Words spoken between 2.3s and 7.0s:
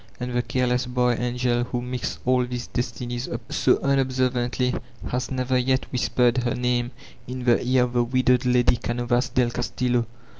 these destinies up so unobservant^ has never yet whispered her name